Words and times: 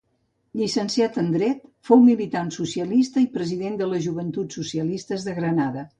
Llicenciat 0.59 1.19
en 1.23 1.27
dret, 1.35 1.59
fou 1.89 2.01
militant 2.07 2.49
socialista 2.57 3.23
i 3.27 3.31
president 3.37 3.77
de 3.83 3.91
les 3.93 4.03
Joventuts 4.07 4.61
Socialistes 4.63 5.29
de 5.29 5.41
Granada. 5.43 5.87